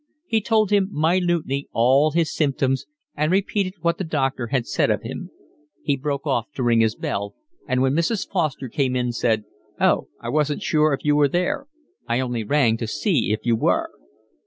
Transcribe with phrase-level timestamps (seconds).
[0.25, 5.03] He told him minutely all his symptoms and repeated what the doctor had said of
[5.03, 5.29] him.
[5.83, 7.35] He broke off to ring his bell,
[7.67, 8.27] and when Mrs.
[8.27, 9.43] Foster came in, said:
[9.79, 11.67] "Oh, I wasn't sure if you were there.
[12.07, 13.91] I only rang to see if you were."